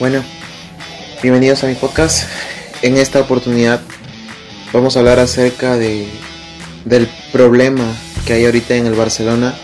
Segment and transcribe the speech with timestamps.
[0.00, 0.22] Bueno,
[1.24, 2.28] bienvenidos a mi podcast.
[2.82, 3.80] En esta oportunidad
[4.72, 6.06] vamos a hablar acerca de,
[6.84, 7.84] del problema
[8.24, 9.56] que hay ahorita en el Barcelona,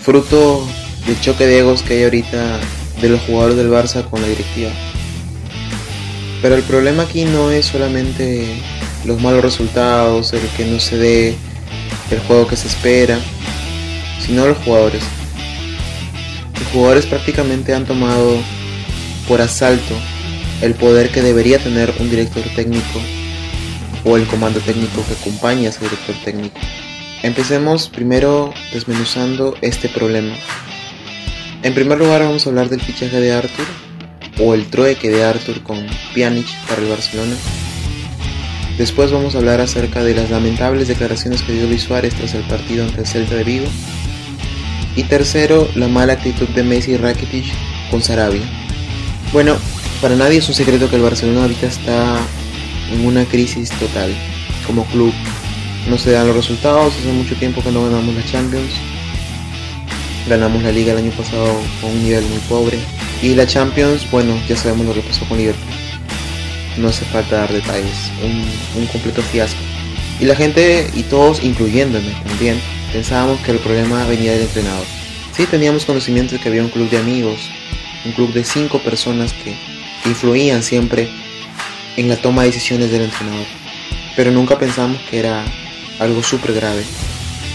[0.00, 0.64] fruto
[1.04, 2.60] del choque de egos que hay ahorita
[3.00, 4.70] de los jugadores del Barça con la directiva.
[6.40, 8.46] Pero el problema aquí no es solamente
[9.04, 11.36] los malos resultados, el que no se dé
[12.12, 13.18] el juego que se espera,
[14.24, 15.02] sino los jugadores.
[16.60, 18.38] Los jugadores prácticamente han tomado
[19.28, 19.94] por asalto
[20.62, 23.00] el poder que debería tener un director técnico
[24.04, 26.58] o el comando técnico que acompaña a ese director técnico.
[27.22, 30.34] Empecemos primero desmenuzando este problema.
[31.62, 33.66] En primer lugar vamos a hablar del fichaje de Arthur
[34.40, 37.36] o el trueque de Arthur con Pjanic para el Barcelona.
[38.78, 42.42] Después vamos a hablar acerca de las lamentables declaraciones que dio Luis Suárez tras el
[42.42, 43.66] partido ante el Celta de Vigo.
[44.96, 47.44] Y tercero, la mala actitud de Messi y Rakitic
[47.90, 48.61] con Sarabia.
[49.32, 49.56] Bueno,
[50.02, 52.18] para nadie es un secreto que el Barcelona ahorita está
[52.92, 54.14] en una crisis total
[54.66, 55.14] como club.
[55.88, 58.70] No se dan los resultados, hace mucho tiempo que no ganamos la Champions.
[60.28, 62.78] Ganamos la liga el año pasado con un nivel muy pobre.
[63.22, 65.74] Y la Champions, bueno, ya sabemos lo que pasó con Liverpool.
[66.76, 68.10] No hace falta dar detalles.
[68.22, 69.60] Un, un completo fiasco.
[70.20, 72.60] Y la gente, y todos, incluyéndome también,
[72.92, 74.84] pensábamos que el problema venía del entrenador.
[75.34, 77.40] Sí teníamos conocimiento de que había un club de amigos,
[78.04, 79.56] un club de cinco personas que
[80.08, 81.08] influían siempre
[81.96, 83.46] en la toma de decisiones del entrenador.
[84.16, 85.44] Pero nunca pensamos que era
[85.98, 86.84] algo súper grave.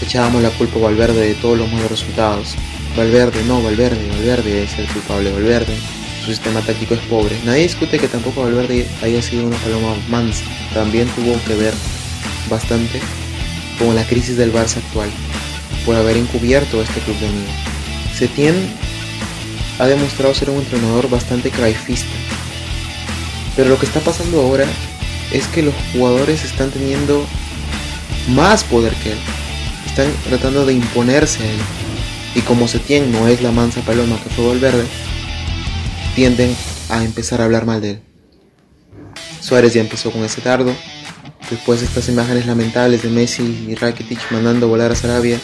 [0.02, 2.54] Echábamos la culpa a Valverde de todos los malos resultados.
[2.96, 5.74] Valverde, no, Valverde, Valverde es el culpable, Valverde.
[6.24, 7.36] Su sistema táctico es pobre.
[7.44, 10.44] Nadie discute que tampoco Valverde haya sido una paloma mansa.
[10.74, 11.74] También tuvo que ver
[12.48, 13.00] bastante
[13.78, 15.08] con la crisis del Barça actual,
[15.86, 17.54] por haber encubierto este club de amigos.
[18.14, 18.54] Setién
[19.78, 22.12] ha demostrado ser un entrenador bastante craifista.
[23.56, 24.66] Pero lo que está pasando ahora
[25.32, 27.24] es que los jugadores están teniendo
[28.28, 29.18] más poder que él.
[29.86, 31.58] Están tratando de imponerse a él.
[32.34, 34.84] Y como Setien no es la mansa paloma que fue Valverde,
[36.14, 36.54] tienden
[36.88, 38.00] a empezar a hablar mal de él.
[39.40, 40.74] Suárez ya empezó con ese tardo.
[41.50, 45.40] Después estas imágenes lamentables de Messi y Rakitic mandando volar a Sarabia,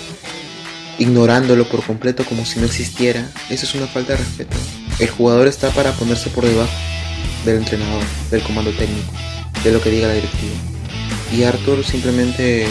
[0.99, 4.57] ignorándolo por completo como si no existiera, eso es una falta de respeto.
[4.99, 6.73] El jugador está para ponerse por debajo
[7.45, 9.13] del entrenador, del comando técnico,
[9.63, 10.55] de lo que diga la directiva.
[11.33, 12.67] Y Arthur simplemente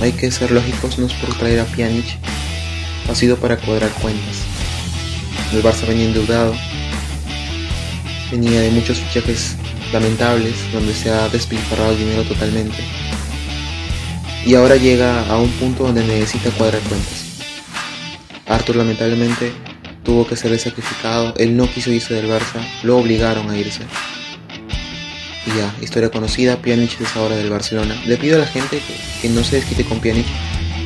[0.00, 2.06] hay que ser lógicos, no es por traer a Pjanic,
[3.08, 4.36] ha sido para cuadrar cuentas.
[5.52, 6.54] El Barça venía endeudado,
[8.30, 9.54] venía de muchos fichajes
[9.92, 12.78] lamentables, donde se ha despilfarrado el dinero totalmente.
[14.44, 17.35] Y ahora llega a un punto donde necesita cuadrar cuentas.
[18.46, 19.52] Arthur lamentablemente
[20.04, 23.82] tuvo que ser sacrificado, él no quiso irse del Barça, lo obligaron a irse.
[25.46, 27.96] Y ya, historia conocida, Pjanic es ahora del Barcelona.
[28.06, 30.26] Le pido a la gente que, que no se desquite con Pjanic,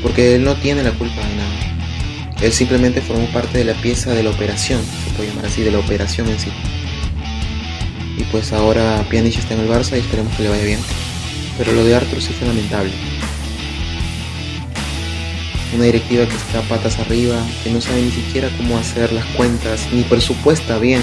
[0.03, 1.71] porque él no tiene la culpa de nada.
[2.41, 5.71] Él simplemente formó parte de la pieza de la operación, se puede llamar así, de
[5.71, 6.50] la operación en sí.
[8.16, 10.81] Y pues ahora Pjanic está en el Barça y esperemos que le vaya bien.
[11.59, 12.92] Pero lo de Arthur sí fue lamentable.
[15.75, 19.87] Una directiva que está patas arriba, que no sabe ni siquiera cómo hacer las cuentas,
[19.93, 21.03] ni presupuesta bien,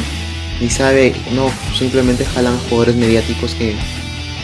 [0.59, 3.75] ni sabe, no, simplemente jalan jugadores mediáticos que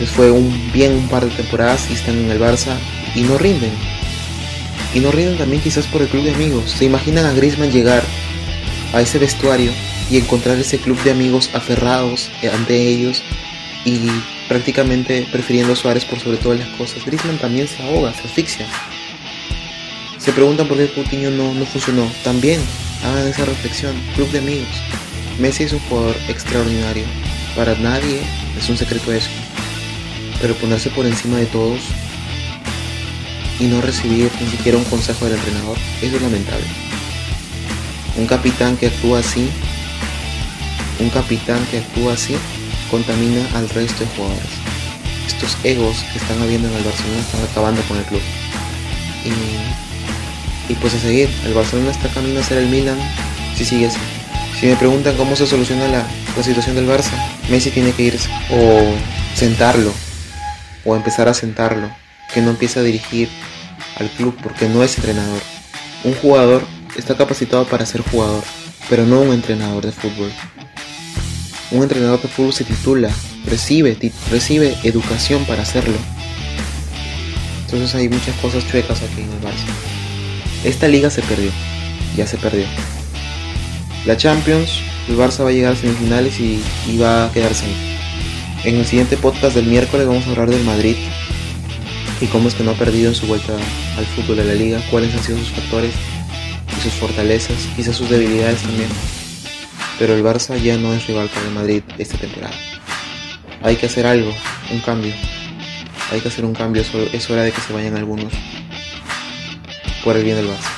[0.00, 2.76] les fue un, bien un par de temporadas y están en el Barça
[3.14, 3.72] y no rinden.
[4.94, 6.70] Y no rinden también quizás por el club de amigos.
[6.70, 8.02] ¿Se imaginan a Griezmann llegar
[8.92, 9.72] a ese vestuario
[10.10, 13.22] y encontrar ese club de amigos aferrados ante ellos
[13.84, 13.98] y
[14.48, 17.04] prácticamente prefiriendo Suárez por sobre todas las cosas?
[17.04, 18.66] Griezmann también se ahoga, se asfixia.
[20.24, 22.10] Se preguntan por qué Coutinho no, no funcionó.
[22.22, 22.58] También
[23.04, 23.94] hagan esa reflexión.
[24.14, 24.68] Club de amigos.
[25.38, 27.04] Messi es un jugador extraordinario.
[27.54, 28.22] Para nadie
[28.58, 29.28] es un secreto eso.
[30.40, 31.80] Pero ponerse por encima de todos
[33.60, 36.64] y no recibir ni siquiera un consejo del entrenador, es lamentable.
[38.16, 39.48] Un capitán que actúa así,
[41.00, 42.34] un capitán que actúa así,
[42.90, 44.48] contamina al resto de jugadores.
[45.26, 48.22] Estos egos que están habiendo en el Barcelona están acabando con el club.
[49.24, 49.83] Y,
[50.68, 52.98] y pues a seguir, el Barcelona está camino a ser el Milan
[53.56, 53.98] si sigue así.
[54.58, 56.06] Si me preguntan cómo se soluciona la,
[56.36, 57.12] la situación del Barça,
[57.50, 58.94] Messi tiene que irse o
[59.34, 59.92] sentarlo
[60.84, 61.90] o empezar a sentarlo,
[62.32, 63.28] que no empiece a dirigir
[63.96, 65.40] al club porque no es entrenador.
[66.04, 66.62] Un jugador
[66.96, 68.44] está capacitado para ser jugador,
[68.88, 70.30] pero no un entrenador de fútbol.
[71.70, 73.10] Un entrenador de fútbol se titula,
[73.46, 73.96] recibe,
[74.30, 75.96] recibe educación para hacerlo.
[77.64, 80.03] Entonces hay muchas cosas chuecas aquí en el Barça.
[80.64, 81.50] Esta liga se perdió,
[82.16, 82.64] ya se perdió.
[84.06, 84.70] La Champions
[85.08, 86.62] el Barça va a llegar a semifinales y,
[86.96, 87.96] va a quedarse ahí.
[88.64, 90.96] En el siguiente podcast del miércoles vamos a hablar del Madrid
[92.20, 93.52] y cómo es que no ha perdido en su vuelta
[93.98, 95.92] al fútbol de la liga, cuáles han sido sus factores
[96.74, 98.88] y sus fortalezas, quizás sus debilidades también.
[99.98, 102.54] Pero el Barça ya no es rival para el Madrid esta temporada.
[103.62, 104.32] Hay que hacer algo,
[104.72, 105.12] un cambio.
[106.10, 106.82] Hay que hacer un cambio,
[107.12, 108.32] es hora de que se vayan algunos
[110.04, 110.70] por el bien del Barça.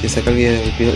[0.00, 0.92] Si saca el video,